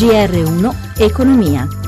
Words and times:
GR1 0.00 0.72
Economia. 0.96 1.79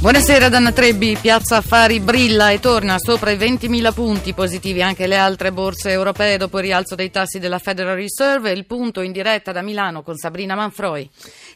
Buonasera 0.00 0.48
Danna 0.48 0.72
Trebbi, 0.72 1.14
Piazza 1.20 1.56
Affari 1.56 2.00
brilla 2.00 2.50
e 2.52 2.58
torna 2.58 2.98
sopra 2.98 3.32
i 3.32 3.36
20.000 3.36 3.92
punti 3.92 4.32
positivi 4.32 4.80
anche 4.80 5.06
le 5.06 5.16
altre 5.16 5.52
borse 5.52 5.90
europee 5.90 6.38
dopo 6.38 6.56
il 6.56 6.64
rialzo 6.64 6.94
dei 6.94 7.10
tassi 7.10 7.38
della 7.38 7.58
Federal 7.58 7.96
Reserve. 7.96 8.50
Il 8.50 8.64
punto 8.64 9.02
in 9.02 9.12
diretta 9.12 9.52
da 9.52 9.60
Milano 9.60 10.02
con 10.02 10.16
Sabrina 10.16 10.54
Manfroi. 10.54 11.06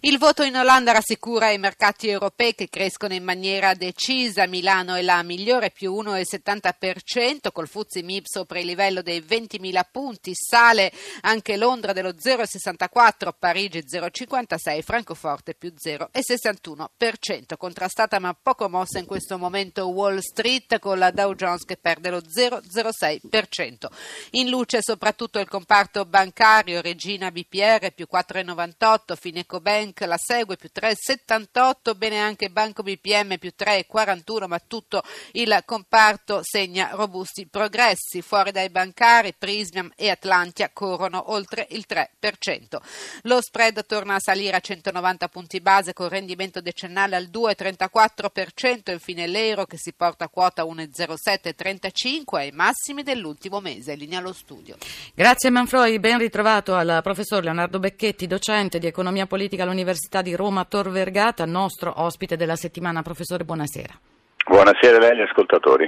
Il 0.00 0.18
voto 0.18 0.42
in 0.42 0.56
Olanda 0.56 0.92
rassicura 0.92 1.52
i 1.52 1.58
mercati 1.58 2.10
europei 2.10 2.54
che 2.54 2.68
crescono 2.68 3.14
in 3.14 3.24
maniera 3.24 3.72
decisa. 3.72 4.46
Milano 4.46 4.94
è 4.94 5.00
la 5.00 5.22
migliore 5.22 5.70
più 5.70 5.94
1,70% 5.94 7.50
col 7.50 7.66
Fuzzi 7.66 8.02
MIB 8.02 8.24
sopra 8.26 8.58
il 8.58 8.66
livello 8.66 9.00
dei 9.00 9.24
20.000 9.26 9.80
punti. 9.90 10.32
Sale 10.34 10.92
anche 11.22 11.56
Londra 11.56 11.94
dello 11.94 12.10
0,64, 12.10 13.30
Parigi 13.38 13.84
0,56, 13.90 14.82
Francoforte 14.82 15.54
più 15.54 15.72
0,61%. 15.82 17.56
Contrastata 17.56 18.18
ma 18.18 18.33
poco 18.40 18.68
mossa 18.68 18.98
in 18.98 19.06
questo 19.06 19.38
momento 19.38 19.88
Wall 19.88 20.18
Street 20.18 20.78
con 20.78 20.98
la 20.98 21.10
Dow 21.10 21.34
Jones 21.34 21.64
che 21.64 21.76
perde 21.76 22.10
lo 22.10 22.20
0,06%. 22.20 23.86
In 24.32 24.48
luce 24.48 24.78
soprattutto 24.80 25.38
il 25.38 25.48
comparto 25.48 26.04
bancario, 26.04 26.80
Regina 26.80 27.30
BPR 27.30 27.92
più 27.92 28.06
4,98, 28.10 29.16
Fineco 29.16 29.60
Bank 29.60 30.00
la 30.02 30.18
segue 30.18 30.56
più 30.56 30.70
3,78, 30.74 31.96
bene 31.96 32.18
anche 32.18 32.50
Banco 32.50 32.82
BPM 32.82 33.38
più 33.38 33.52
3,41, 33.56 34.46
ma 34.46 34.58
tutto 34.58 35.02
il 35.32 35.62
comparto 35.64 36.40
segna 36.42 36.90
robusti 36.92 37.46
progressi. 37.46 38.22
Fuori 38.22 38.52
dai 38.52 38.70
bancari, 38.70 39.34
Prismium 39.36 39.92
e 39.96 40.10
Atlantia 40.10 40.70
corrono 40.72 41.30
oltre 41.32 41.66
il 41.70 41.84
3%. 41.88 42.76
Lo 43.22 43.40
spread 43.40 43.86
torna 43.86 44.16
a 44.16 44.20
salire 44.20 44.56
a 44.56 44.60
190 44.60 45.28
punti 45.28 45.60
base 45.60 45.92
con 45.92 46.08
rendimento 46.08 46.60
decennale 46.60 47.16
al 47.16 47.28
2,34 47.32 48.23
4%, 48.24 48.92
infine 48.92 49.26
l'euro 49.26 49.64
che 49.64 49.76
si 49.76 49.92
porta 49.92 50.24
a 50.24 50.28
quota 50.28 50.64
1,0735 50.64 52.36
ai 52.36 52.50
massimi 52.52 53.02
dell'ultimo 53.02 53.60
mese. 53.60 53.94
Linea 53.94 54.18
allo 54.18 54.32
studio. 54.32 54.76
Grazie 55.14 55.50
Manfroi, 55.50 55.98
ben 55.98 56.18
ritrovato 56.18 56.74
al 56.74 57.00
professor 57.02 57.42
Leonardo 57.42 57.78
Becchetti, 57.78 58.26
docente 58.26 58.78
di 58.78 58.86
economia 58.86 59.26
politica 59.26 59.64
all'Università 59.64 60.22
di 60.22 60.34
Roma 60.34 60.64
Tor 60.64 60.90
Vergata, 60.90 61.44
nostro 61.44 61.92
ospite 61.96 62.36
della 62.36 62.56
settimana. 62.56 63.02
Professore, 63.02 63.44
buonasera. 63.44 63.98
Buonasera 64.46 64.96
a 64.96 65.00
lei 65.00 65.18
e 65.18 65.22
ascoltatori. 65.22 65.86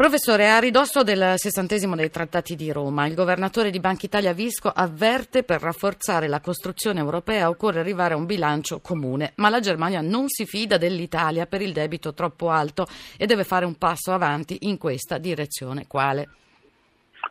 Professore, 0.00 0.48
a 0.48 0.58
ridosso 0.58 1.02
del 1.02 1.34
sessantesimo 1.36 1.94
dei 1.94 2.08
trattati 2.08 2.56
di 2.56 2.72
Roma, 2.72 3.06
il 3.06 3.14
governatore 3.14 3.68
di 3.68 3.80
Banca 3.80 4.06
Italia 4.06 4.32
Visco 4.32 4.72
avverte 4.74 5.42
per 5.42 5.60
rafforzare 5.60 6.26
la 6.26 6.40
costruzione 6.40 7.00
europea 7.00 7.50
occorre 7.50 7.80
arrivare 7.80 8.14
a 8.14 8.16
un 8.16 8.24
bilancio 8.24 8.80
comune, 8.80 9.34
ma 9.36 9.50
la 9.50 9.60
Germania 9.60 10.00
non 10.00 10.28
si 10.28 10.46
fida 10.46 10.78
dell'Italia 10.78 11.44
per 11.44 11.60
il 11.60 11.74
debito 11.74 12.14
troppo 12.14 12.48
alto 12.48 12.86
e 13.18 13.26
deve 13.26 13.44
fare 13.44 13.66
un 13.66 13.76
passo 13.76 14.12
avanti 14.12 14.56
in 14.62 14.78
questa 14.78 15.18
direzione. 15.18 15.86
Quale? 15.86 16.28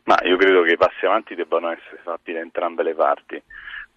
Ma 0.03 0.19
io 0.21 0.37
credo 0.37 0.61
che 0.61 0.73
i 0.73 0.77
passi 0.77 1.07
avanti 1.07 1.33
debbano 1.33 1.71
essere 1.71 1.99
fatti 2.03 2.33
da 2.33 2.39
entrambe 2.39 2.83
le 2.83 2.93
parti. 2.93 3.41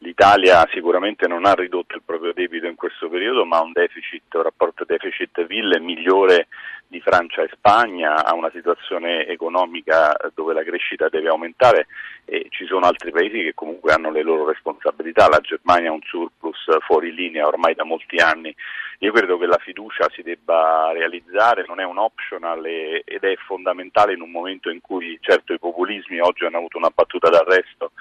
L'Italia 0.03 0.69
sicuramente 0.73 1.29
non 1.29 1.47
ha 1.47 1.55
ridotto 1.55 1.95
il 1.95 2.03
proprio 2.05 2.33
debito 2.33 2.67
in 2.67 2.75
questo 2.75 3.09
periodo, 3.09 3.45
ma 3.45 3.59
ha 3.59 3.63
un 3.63 3.71
deficit, 3.71 4.35
un 4.35 4.43
rapporto 4.43 4.85
deficit-PIL 4.85 5.81
migliore 5.81 6.49
di 6.89 7.01
Francia 7.01 7.43
e 7.43 7.51
Spagna, 7.53 8.25
ha 8.25 8.35
una 8.35 8.51
situazione 8.53 9.27
economica 9.29 10.15
dove 10.35 10.55
la 10.55 10.65
crescita 10.65 11.09
deve 11.09 11.29
aumentare 11.29 11.87
e 12.25 12.49
ci 12.51 12.67
sono 12.67 12.87
altri 12.87 13.13
paesi 13.13 13.45
che 13.45 13.55
comunque 13.55 13.93
hanno 13.93 14.11
le 14.11 14.23
loro 14.23 14.45
responsabilità, 14.45 15.29
la 15.29 15.39
Germania 15.39 15.91
ha 15.91 15.95
un 15.95 16.03
surplus 16.03 16.67
fuori 16.81 17.15
linea 17.15 17.47
ormai 17.47 17.75
da 17.75 17.85
molti 17.85 18.17
anni. 18.17 18.53
Io 18.99 19.13
credo 19.13 19.39
che 19.39 19.47
la 19.47 19.59
fiducia 19.59 20.09
si 20.13 20.23
debba 20.23 20.91
realizzare, 20.93 21.65
non 21.67 21.79
è 21.79 21.85
un 21.85 21.99
optional 21.99 22.65
ed 22.67 23.23
è 23.23 23.35
fondamentale 23.47 24.15
in 24.15 24.21
un 24.21 24.33
momento 24.33 24.69
in 24.69 24.81
cui 24.81 25.17
certo 25.21 25.53
i 25.53 25.59
populismi 25.61 26.19
oggi 26.19 26.45
hanno 26.45 26.59
avuto 26.59 26.77
una 26.77 26.91
battuta 26.93 27.29
d'arresto 27.29 27.93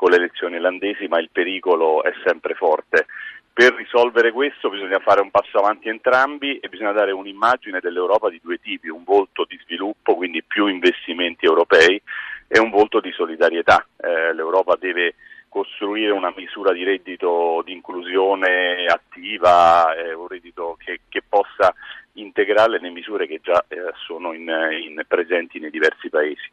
con 0.00 0.12
le 0.12 0.16
elezioni 0.16 0.54
irlandesi, 0.54 1.08
ma 1.08 1.20
il 1.20 1.28
pericolo 1.30 2.02
è 2.02 2.10
sempre 2.24 2.54
forte. 2.54 3.04
Per 3.52 3.74
risolvere 3.74 4.32
questo 4.32 4.70
bisogna 4.70 4.98
fare 4.98 5.20
un 5.20 5.30
passo 5.30 5.58
avanti 5.58 5.90
entrambi 5.90 6.58
e 6.58 6.70
bisogna 6.70 6.92
dare 6.92 7.12
un'immagine 7.12 7.80
dell'Europa 7.80 8.30
di 8.30 8.40
due 8.42 8.56
tipi, 8.56 8.88
un 8.88 9.04
volto 9.04 9.44
di 9.46 9.60
sviluppo, 9.62 10.16
quindi 10.16 10.42
più 10.42 10.68
investimenti 10.68 11.44
europei, 11.44 12.00
e 12.48 12.58
un 12.58 12.70
volto 12.70 13.00
di 13.00 13.12
solidarietà. 13.12 13.86
Eh, 14.00 14.32
L'Europa 14.32 14.74
deve 14.80 15.16
costruire 15.50 16.12
una 16.12 16.32
misura 16.34 16.72
di 16.72 16.82
reddito 16.82 17.60
di 17.62 17.72
inclusione 17.72 18.86
attiva, 18.86 19.94
eh, 19.96 20.14
un 20.14 20.28
reddito 20.28 20.78
che, 20.82 21.00
che, 21.10 21.22
possa 21.28 21.74
integrare 22.20 22.80
le 22.80 22.90
misure 22.90 23.26
che 23.26 23.40
già 23.42 23.64
eh, 23.68 23.76
sono 24.06 24.32
in, 24.32 24.48
in 24.48 25.02
presenti 25.06 25.58
nei 25.58 25.70
diversi 25.70 26.08
paesi. 26.08 26.48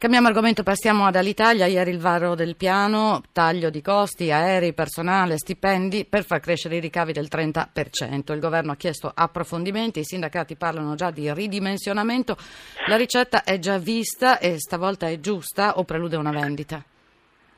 Cambiamo 0.00 0.28
argomento, 0.28 0.62
passiamo 0.62 1.04
ad 1.04 1.14
Alitalia. 1.14 1.66
Ieri 1.66 1.90
il 1.90 1.98
varo 1.98 2.34
del 2.34 2.56
piano, 2.56 3.20
taglio 3.32 3.68
di 3.68 3.82
costi, 3.82 4.30
aerei, 4.30 4.72
personale, 4.72 5.36
stipendi 5.36 6.06
per 6.06 6.24
far 6.24 6.40
crescere 6.40 6.76
i 6.76 6.80
ricavi 6.80 7.12
del 7.12 7.28
30%. 7.30 8.32
Il 8.32 8.40
governo 8.40 8.72
ha 8.72 8.76
chiesto 8.76 9.12
approfondimenti, 9.14 10.00
i 10.00 10.04
sindacati 10.04 10.56
parlano 10.56 10.94
già 10.94 11.10
di 11.10 11.30
ridimensionamento. 11.30 12.38
La 12.86 12.96
ricetta 12.96 13.44
è 13.44 13.58
già 13.58 13.76
vista 13.76 14.38
e 14.38 14.58
stavolta 14.58 15.06
è 15.06 15.20
giusta 15.20 15.76
o 15.76 15.84
prelude 15.84 16.16
una 16.16 16.30
vendita? 16.30 16.82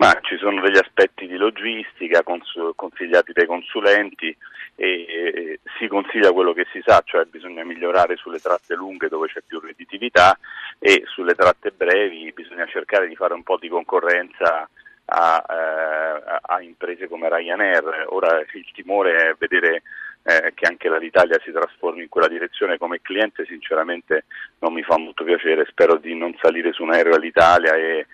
Ma 0.02 0.18
ci 0.22 0.36
sono 0.36 0.60
degli 0.60 0.78
aspetti 0.78 1.28
di 1.28 1.36
logistica 1.36 2.24
cons- 2.24 2.72
consigliati 2.74 3.30
dai 3.32 3.46
consulenti 3.46 4.36
e, 4.74 5.06
e 5.08 5.60
si 5.78 5.86
consiglia 5.86 6.32
quello 6.32 6.52
che 6.52 6.66
si 6.72 6.82
sa, 6.84 7.00
cioè 7.04 7.24
bisogna 7.26 7.62
migliorare 7.62 8.16
sulle 8.16 8.41
tratte 8.41 8.74
lunghe 8.74 9.06
dove 9.06 9.28
c'è 9.28 9.42
più 9.46 9.60
redditività 9.60 10.36
e 10.80 11.04
sulle 11.06 11.36
tratte 11.36 11.70
brevi 11.70 12.32
bisogna 12.32 12.66
cercare 12.66 13.06
di 13.06 13.14
fare 13.14 13.34
un 13.34 13.44
po' 13.44 13.58
di 13.58 13.68
concorrenza 13.68 14.68
a, 15.04 15.44
eh, 15.48 16.38
a 16.41 16.60
imprese 16.62 17.06
come 17.06 17.28
Ryanair. 17.28 18.06
Ora 18.08 18.41
il 18.41 18.72
timore 18.74 19.14
è 19.14 19.36
vedere 19.38 19.82
eh, 20.24 20.50
che 20.52 20.66
anche 20.66 20.91
l'Italia 20.98 21.38
si 21.44 21.52
trasformi 21.52 22.02
in 22.02 22.08
quella 22.08 22.26
direzione 22.26 22.76
come 22.76 23.02
cliente, 23.02 23.44
sinceramente 23.46 24.24
non 24.58 24.72
mi 24.72 24.82
fa 24.82 24.98
molto 24.98 25.22
piacere, 25.22 25.64
spero 25.66 25.94
di 25.94 26.16
non 26.16 26.36
salire 26.42 26.72
su 26.72 26.82
un 26.82 26.92
aereo 26.92 27.14
all'Italia 27.14 27.76
e 27.76 28.06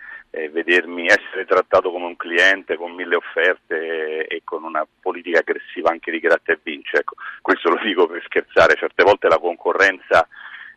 vedermi 0.48 1.06
essere 1.06 1.44
trattato 1.44 1.90
come 1.90 2.06
un 2.06 2.16
cliente 2.16 2.76
con 2.76 2.92
mille 2.92 3.16
offerte 3.16 4.26
e, 4.26 4.42
con 4.44 4.62
una 4.62 4.86
politica 5.00 5.40
aggressiva 5.40 5.90
anche 5.90 6.10
di 6.10 6.20
gratta 6.20 6.52
e 6.52 6.60
vince. 6.62 6.98
Ecco, 6.98 7.14
questo 7.42 7.70
lo 7.70 7.80
dico 7.82 8.06
per 8.06 8.22
scherzare, 8.24 8.76
certe 8.76 9.02
volte 9.02 9.28
la 9.28 9.38
concorrenza 9.38 10.26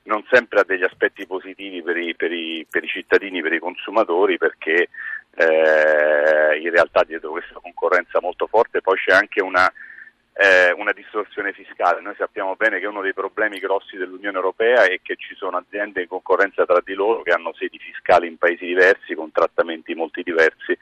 non 0.04 0.26
sempre 0.32 0.62
ha 0.62 0.64
degli 0.64 0.84
aspetti 0.84 1.28
positivi 1.28 1.84
per 1.84 1.98
i, 1.98 2.16
per 2.16 2.32
i, 2.32 2.66
per 2.70 2.84
i 2.84 2.88
cittadini, 2.88 3.42
per 3.42 3.54
i 3.54 3.60
consumatori, 3.60 4.38
perché 4.38 4.90
eh, 5.36 6.60
in 6.60 6.72
realtà 6.72 7.04
dietro 7.04 7.32
questa 7.32 7.60
concorrenza 7.62 8.20
molto 8.20 8.48
forte 8.48 8.82
poi 8.82 8.98
c'è 8.98 9.14
anche 9.14 9.42
una 9.42 9.72
eh, 10.42 10.74
una 10.76 10.92
distorsione 10.92 11.54
fiscale. 11.54 12.02
Noi 12.02 12.16
sappiamo 12.18 12.56
bene 12.56 12.80
che 12.80 12.88
uno 12.88 13.02
dei 13.02 13.14
problemi 13.14 13.60
grossi 13.60 13.96
dell'Unione 13.96 14.36
Europea 14.36 14.86
è 14.86 15.00
che 15.04 15.16
ci 15.16 15.36
sono 15.36 15.58
aziende 15.58 16.02
in 16.02 16.08
concorrenza 16.08 16.66
tra 16.66 16.82
di 16.84 16.96
loro 16.96 17.22
che 17.22 17.32
hanno 17.32 17.54
sedi 17.54 17.78
fiscali 17.78 18.28
in 18.28 18.38
paesi 18.38 18.66
diversi 18.66 19.14
con 19.14 19.32
trattamenti 19.32 19.94
molto 19.94 20.20
diversi. 20.24 20.76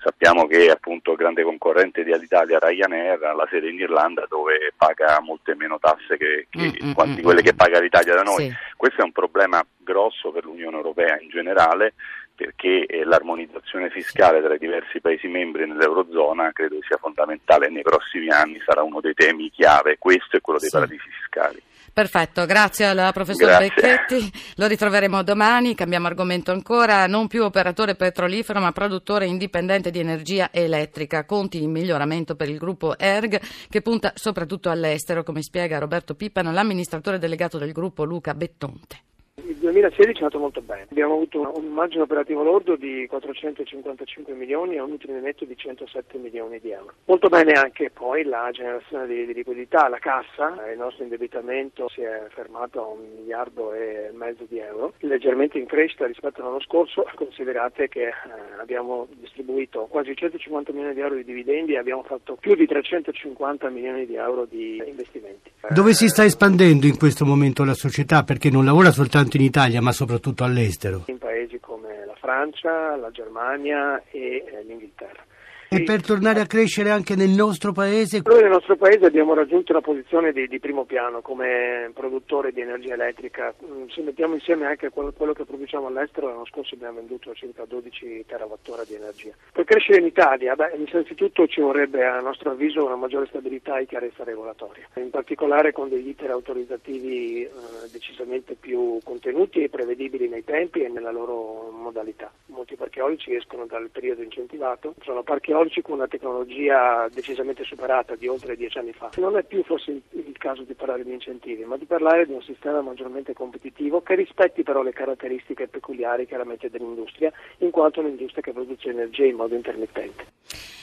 Sappiamo 0.00 0.46
che 0.46 0.70
appunto 0.70 1.12
il 1.12 1.16
grande 1.16 1.42
concorrente 1.42 2.04
di 2.04 2.12
Alitalia 2.12 2.58
Ryanair 2.60 3.22
ha 3.24 3.34
la 3.34 3.46
sede 3.50 3.70
in 3.70 3.78
Irlanda 3.78 4.26
dove 4.28 4.72
paga 4.76 5.20
molte 5.20 5.54
meno 5.54 5.78
tasse 5.78 6.16
che, 6.16 6.46
che 6.50 6.58
mm, 6.82 6.88
mm, 6.88 6.92
quanti 6.92 7.20
mm, 7.20 7.24
quelle 7.24 7.40
mm. 7.40 7.44
che 7.44 7.54
paga 7.54 7.80
l'Italia 7.80 8.14
da 8.14 8.22
noi. 8.22 8.48
Sì. 8.48 8.54
Questo 8.76 9.00
è 9.00 9.04
un 9.04 9.12
problema 9.12 9.64
grosso 9.78 10.30
per 10.30 10.44
l'Unione 10.44 10.76
Europea 10.76 11.20
in 11.20 11.28
generale 11.28 11.94
perché 12.42 12.86
eh, 12.86 13.04
l'armonizzazione 13.04 13.88
fiscale 13.90 14.42
tra 14.42 14.54
i 14.54 14.58
diversi 14.58 15.00
Paesi 15.00 15.28
membri 15.28 15.64
nell'Eurozona 15.64 16.50
credo 16.52 16.78
sia 16.86 16.96
fondamentale 16.96 17.66
e 17.66 17.70
nei 17.70 17.82
prossimi 17.82 18.30
anni 18.30 18.60
sarà 18.66 18.82
uno 18.82 19.00
dei 19.00 19.14
temi 19.14 19.48
chiave, 19.50 19.96
questo 19.98 20.36
e 20.36 20.40
quello 20.40 20.58
dei 20.58 20.68
sì. 20.68 20.74
paradisi 20.74 21.08
fiscali. 21.08 21.62
Perfetto, 21.92 22.46
grazie 22.46 22.86
al 22.86 23.12
professor 23.12 23.48
grazie. 23.48 23.68
Becchetti. 23.68 24.32
Lo 24.56 24.66
ritroveremo 24.66 25.22
domani. 25.22 25.74
Cambiamo 25.74 26.06
argomento 26.06 26.50
ancora. 26.50 27.06
Non 27.06 27.26
più 27.26 27.44
operatore 27.44 27.96
petrolifero, 27.96 28.60
ma 28.60 28.72
produttore 28.72 29.26
indipendente 29.26 29.90
di 29.90 29.98
energia 29.98 30.48
elettrica. 30.52 31.26
Conti 31.26 31.62
in 31.62 31.70
miglioramento 31.70 32.34
per 32.34 32.48
il 32.48 32.56
gruppo 32.56 32.96
ERG, 32.96 33.38
che 33.68 33.82
punta 33.82 34.12
soprattutto 34.14 34.70
all'estero, 34.70 35.22
come 35.22 35.42
spiega 35.42 35.78
Roberto 35.78 36.14
Pippano, 36.14 36.50
l'amministratore 36.50 37.18
delegato 37.18 37.58
del 37.58 37.72
gruppo 37.72 38.04
Luca 38.04 38.32
Bettonte 38.32 39.11
Il 39.52 39.58
2016 39.58 40.12
è 40.12 40.22
andato 40.22 40.38
molto 40.38 40.62
bene, 40.62 40.86
abbiamo 40.90 41.12
avuto 41.12 41.52
un 41.56 41.66
margine 41.66 42.04
operativo 42.04 42.42
lordo 42.42 42.74
di 42.74 43.06
455 43.06 44.32
milioni 44.32 44.76
e 44.76 44.80
un 44.80 44.92
utile 44.92 45.20
netto 45.20 45.44
di 45.44 45.54
107 45.54 46.16
milioni 46.16 46.58
di 46.58 46.70
euro. 46.70 46.94
Molto 47.04 47.28
bene 47.28 47.52
anche 47.52 47.90
poi 47.90 48.24
la 48.24 48.48
generazione 48.50 49.06
di, 49.06 49.26
di 49.26 49.34
liquidità, 49.34 49.88
la 49.90 49.98
cassa, 49.98 50.54
il 50.72 50.78
nostro 50.78 51.02
indebitamento 51.04 51.90
si 51.90 52.00
è 52.00 52.28
fermato 52.30 52.80
a 52.80 52.86
un 52.86 53.00
miliardo 53.18 53.74
e 53.74 54.10
mezzo 54.14 54.46
di 54.48 54.58
euro, 54.58 54.94
leggermente 55.00 55.58
in 55.58 55.66
crescita 55.66 56.06
rispetto 56.06 56.40
all'anno 56.40 56.62
scorso, 56.62 57.04
considerate 57.14 57.88
che 57.88 58.06
eh, 58.06 58.12
abbiamo 58.58 59.06
distribuito 59.20 59.86
quasi 59.90 60.16
150 60.16 60.72
milioni 60.72 60.94
di 60.94 61.00
euro 61.00 61.16
di 61.16 61.24
dividendi 61.24 61.74
e 61.74 61.78
abbiamo 61.78 62.04
fatto 62.04 62.36
più 62.40 62.54
di 62.54 62.66
350 62.66 63.68
milioni 63.68 64.06
di 64.06 64.14
euro 64.14 64.46
di 64.46 64.82
investimenti. 64.86 65.50
Dove 65.68 65.92
si 65.92 66.08
sta 66.08 66.24
espandendo 66.24 66.86
in 66.86 66.96
questo 66.96 67.26
momento 67.26 67.64
la 67.64 67.74
società? 67.74 68.24
Perché 68.24 68.48
non 68.48 68.64
lavora 68.64 68.90
soltanto 68.90 69.36
in 69.36 69.41
Italia 69.42 69.80
ma 69.80 69.92
soprattutto 69.92 70.44
all'estero. 70.44 71.04
In 71.06 71.18
paesi 71.18 71.58
come 71.60 72.04
la 72.06 72.14
Francia, 72.14 72.96
la 72.96 73.10
Germania 73.10 74.02
e 74.10 74.44
eh, 74.46 74.62
l'Inghilterra. 74.64 75.24
E 75.72 75.84
per 75.84 76.02
tornare 76.04 76.40
a 76.40 76.44
crescere 76.44 76.90
anche 76.90 77.16
nel 77.16 77.30
nostro 77.30 77.72
paese? 77.72 78.20
Noi 78.24 78.42
nel 78.42 78.50
nostro 78.50 78.76
paese 78.76 79.06
abbiamo 79.06 79.32
raggiunto 79.32 79.72
una 79.72 79.80
posizione 79.80 80.30
di, 80.30 80.46
di 80.46 80.60
primo 80.60 80.84
piano 80.84 81.22
come 81.22 81.90
produttore 81.94 82.52
di 82.52 82.60
energia 82.60 82.92
elettrica. 82.92 83.54
Mm, 83.64 83.86
se 83.86 84.02
mettiamo 84.02 84.34
insieme 84.34 84.66
anche 84.66 84.90
quello, 84.90 85.12
quello, 85.12 85.32
che 85.32 85.46
produciamo 85.46 85.86
all'estero, 85.86 86.28
l'anno 86.28 86.44
scorso 86.44 86.74
abbiamo 86.74 86.96
venduto 86.96 87.32
circa 87.32 87.64
12 87.64 88.26
terawattora 88.26 88.84
di 88.84 88.96
energia. 88.96 89.32
Per 89.50 89.64
crescere 89.64 90.00
in 90.00 90.04
Italia, 90.04 90.54
beh, 90.54 90.76
innanzitutto 90.76 91.46
ci 91.46 91.62
vorrebbe 91.62 92.04
a 92.04 92.20
nostro 92.20 92.50
avviso 92.50 92.84
una 92.84 92.96
maggiore 92.96 93.24
stabilità 93.28 93.78
e 93.78 93.86
chiarezza 93.86 94.24
regolatoria, 94.24 94.86
in 94.96 95.08
particolare 95.08 95.72
con 95.72 95.88
degli 95.88 96.08
iter 96.08 96.32
autorizzativi 96.32 97.44
eh, 97.44 97.50
decisamente 97.90 98.56
più 98.60 98.98
contenuti 99.02 99.62
e 99.62 99.70
prevedibili 99.70 100.28
nei 100.28 100.44
tempi 100.44 100.82
e 100.82 100.90
nella 100.90 101.12
loro 101.12 101.70
modalità. 101.70 102.30
Molti 102.48 102.76
parchi 102.76 102.98
eolici 102.98 103.34
escono 103.34 103.64
dal 103.64 103.88
periodo 103.88 104.20
incentivato, 104.20 104.96
sono 105.00 105.22
parchi 105.22 105.50
eolici 105.52 105.60
con 105.82 105.94
una 105.94 106.08
tecnologia 106.08 107.08
decisamente 107.12 107.64
superata 107.64 108.14
di 108.16 108.26
oltre 108.26 108.56
dieci 108.56 108.78
anni 108.78 108.92
fa. 108.92 109.10
Non 109.16 109.36
è 109.36 109.44
più 109.44 109.62
forse 109.64 109.90
il 110.10 110.36
caso 110.38 110.62
di 110.62 110.74
parlare 110.74 111.04
di 111.04 111.12
incentivi, 111.12 111.64
ma 111.64 111.76
di 111.76 111.84
parlare 111.84 112.26
di 112.26 112.32
un 112.32 112.42
sistema 112.42 112.80
maggiormente 112.80 113.32
competitivo 113.32 114.02
che 114.02 114.14
rispetti 114.14 114.62
però 114.62 114.82
le 114.82 114.92
caratteristiche 114.92 115.68
peculiari 115.68 116.26
chiaramente 116.26 116.68
dell'industria, 116.68 117.32
in 117.58 117.70
quanto 117.70 118.00
è 118.00 118.04
un'industria 118.04 118.42
che 118.42 118.52
produce 118.52 118.90
energia 118.90 119.24
in 119.24 119.36
modo 119.36 119.54
intermittente. 119.54 120.24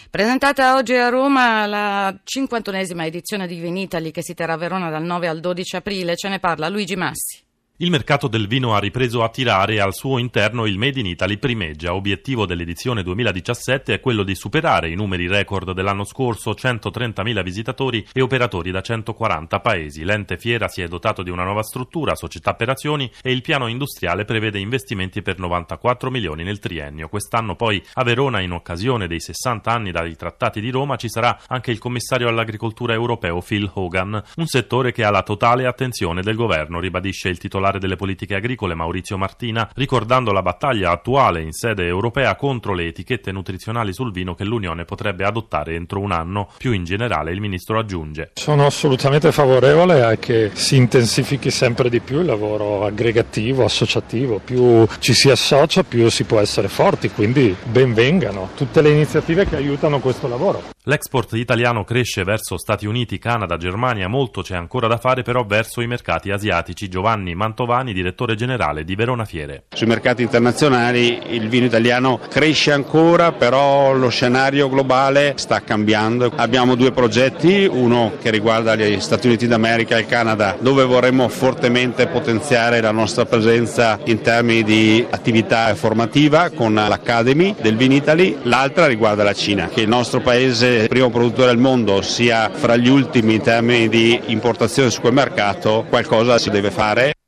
Presentata 0.09 0.75
oggi 0.75 0.95
a 0.95 1.09
Roma 1.09 1.65
la 1.67 2.09
51esima 2.11 3.05
edizione 3.05 3.45
di 3.45 3.59
Vinitali 3.59 4.11
che 4.11 4.23
si 4.23 4.33
terrà 4.33 4.53
a 4.53 4.57
Verona 4.57 4.89
dal 4.89 5.03
9 5.03 5.27
al 5.27 5.39
12 5.39 5.75
aprile, 5.75 6.15
ce 6.15 6.29
ne 6.29 6.39
parla 6.39 6.69
Luigi 6.69 6.95
Massi. 6.95 7.48
Il 7.81 7.91
mercato 7.91 8.27
del 8.27 8.47
vino 8.47 8.73
ha 8.73 8.77
ripreso 8.77 9.23
a 9.23 9.29
tirare 9.29 9.75
e 9.75 9.79
al 9.79 9.93
suo 9.93 10.17
interno 10.17 10.65
il 10.65 10.77
Made 10.77 10.99
in 10.99 11.05
Italy 11.05 11.37
primeggia. 11.37 11.93
Obiettivo 11.93 12.45
dell'edizione 12.45 13.03
2017 13.03 13.93
è 13.93 13.99
quello 14.01 14.23
di 14.23 14.35
superare 14.35 14.89
i 14.89 14.95
numeri 14.95 15.29
record 15.29 15.71
dell'anno 15.71 16.03
scorso, 16.03 16.51
130.000 16.51 17.41
visitatori 17.41 18.05
e 18.11 18.21
operatori 18.21 18.71
da 18.71 18.81
140 18.81 19.61
paesi. 19.61 20.03
L'ente 20.03 20.37
fiera 20.37 20.67
si 20.67 20.81
è 20.81 20.89
dotato 20.89 21.23
di 21.23 21.29
una 21.29 21.45
nuova 21.45 21.63
struttura, 21.63 22.15
società 22.15 22.53
per 22.53 22.67
azioni 22.67 23.09
e 23.21 23.31
il 23.31 23.41
piano 23.41 23.67
industriale 23.67 24.25
prevede 24.25 24.59
investimenti 24.59 25.21
per 25.21 25.39
94 25.39 26.11
milioni 26.11 26.43
nel 26.43 26.59
triennio. 26.59 27.07
Quest'anno 27.07 27.55
poi 27.55 27.81
a 27.93 28.03
Verona, 28.03 28.41
in 28.41 28.51
occasione 28.51 29.07
dei 29.07 29.21
60 29.21 29.71
anni 29.71 29.91
dai 29.91 30.17
trattati 30.17 30.59
di 30.59 30.69
Roma, 30.69 30.97
ci 30.97 31.07
sarà 31.07 31.39
anche 31.47 31.71
il 31.71 31.79
commissario 31.79 32.27
all'agricoltura 32.27 32.91
europeo 32.91 33.39
Phil 33.39 33.71
Hogan, 33.73 34.21
un 34.35 34.47
settore 34.47 34.91
che 34.91 35.05
ha 35.05 35.11
la 35.11 35.23
totale 35.23 35.65
attenzione 35.65 36.21
del 36.21 36.35
governo, 36.35 36.81
ribadisce 36.81 37.29
il 37.29 37.37
titolare 37.37 37.67
titolare 37.69 37.79
delle 37.79 37.95
politiche 37.95 38.35
agricole 38.35 38.73
Maurizio 38.73 39.17
Martina, 39.17 39.69
ricordando 39.75 40.31
la 40.31 40.41
battaglia 40.41 40.91
attuale 40.91 41.41
in 41.41 41.51
sede 41.51 41.85
europea 41.85 42.35
contro 42.35 42.73
le 42.73 42.87
etichette 42.87 43.31
nutrizionali 43.31 43.93
sul 43.93 44.11
vino 44.11 44.33
che 44.33 44.43
l'Unione 44.43 44.85
potrebbe 44.85 45.23
adottare 45.23 45.75
entro 45.75 45.99
un 45.99 46.11
anno. 46.11 46.49
Più 46.57 46.71
in 46.71 46.83
generale 46.83 47.31
il 47.31 47.39
ministro 47.39 47.77
aggiunge. 47.79 48.31
Sono 48.33 48.65
assolutamente 48.65 49.31
favorevole 49.31 50.03
a 50.03 50.15
che 50.17 50.51
si 50.53 50.75
intensifichi 50.75 51.51
sempre 51.51 51.89
di 51.89 51.99
più 51.99 52.19
il 52.19 52.25
lavoro 52.25 52.85
aggregativo, 52.85 53.63
associativo. 53.63 54.39
Più 54.43 54.87
ci 54.99 55.13
si 55.13 55.29
associa, 55.29 55.83
più 55.83 56.09
si 56.09 56.23
può 56.23 56.39
essere 56.39 56.67
forti, 56.67 57.09
quindi 57.09 57.55
benvengano 57.63 58.49
tutte 58.55 58.81
le 58.81 58.89
iniziative 58.89 59.45
che 59.45 59.55
aiutano 59.55 59.99
questo 59.99 60.27
lavoro. 60.27 60.77
L'export 60.83 61.33
italiano 61.33 61.83
cresce 61.83 62.23
verso 62.23 62.57
Stati 62.57 62.87
Uniti, 62.87 63.19
Canada, 63.19 63.57
Germania, 63.57 64.07
molto 64.07 64.41
c'è 64.41 64.55
ancora 64.55 64.87
da 64.87 64.97
fare 64.97 65.21
però 65.21 65.43
verso 65.45 65.81
i 65.81 65.87
mercati 65.87 66.31
asiatici. 66.31 66.87
Giovanni 66.87 67.35
Mantovani, 67.35 67.57
direttore 67.93 68.35
generale 68.35 68.83
di 68.83 68.95
Verona 68.95 69.25
Fiere. 69.25 69.63
Sui 69.73 69.87
mercati 69.87 70.21
internazionali 70.21 71.35
il 71.35 71.49
vino 71.49 71.65
italiano 71.65 72.19
cresce 72.29 72.71
ancora, 72.71 73.31
però 73.31 73.93
lo 73.93 74.09
scenario 74.09 74.69
globale 74.69 75.33
sta 75.35 75.61
cambiando. 75.61 76.31
Abbiamo 76.35 76.75
due 76.75 76.91
progetti, 76.91 77.67
uno 77.69 78.13
che 78.21 78.31
riguarda 78.31 78.75
gli 78.75 78.99
Stati 78.99 79.27
Uniti 79.27 79.47
d'America 79.47 79.97
e 79.97 80.01
il 80.01 80.05
Canada, 80.05 80.55
dove 80.59 80.83
vorremmo 80.83 81.27
fortemente 81.27 82.07
potenziare 82.07 82.81
la 82.81 82.91
nostra 82.91 83.25
presenza 83.25 83.99
in 84.05 84.21
termini 84.21 84.63
di 84.63 85.05
attività 85.09 85.73
formativa 85.75 86.49
con 86.49 86.73
l'Academy 86.73 87.55
del 87.61 87.75
Vinitali, 87.75 88.37
l'altra 88.43 88.87
riguarda 88.87 89.23
la 89.23 89.33
Cina, 89.33 89.67
che 89.67 89.81
il 89.81 89.87
nostro 89.87 90.21
paese 90.21 90.87
primo 90.87 91.09
produttore 91.09 91.51
al 91.51 91.57
mondo 91.57 92.01
sia 92.01 92.49
fra 92.51 92.75
gli 92.75 92.87
ultimi 92.87 93.35
in 93.35 93.41
termini 93.41 93.89
di 93.89 94.19
importazione 94.27 94.89
su 94.89 95.01
quel 95.01 95.13
mercato, 95.13 95.85
qualcosa 95.89 96.37
si 96.37 96.49
deve 96.49 96.71
fare. 96.71 97.18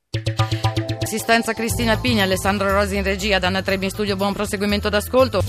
Assistenza 1.13 1.51
Cristina 1.51 1.97
Pini, 1.97 2.21
Alessandro 2.21 2.71
Rosi 2.71 2.95
in 2.95 3.03
regia, 3.03 3.37
Danna 3.37 3.61
Trebi 3.61 3.83
in 3.83 3.91
studio, 3.91 4.15
buon 4.15 4.31
proseguimento 4.31 4.87
d'ascolto. 4.87 5.43